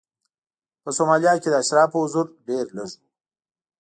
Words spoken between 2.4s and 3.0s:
ډېر لږ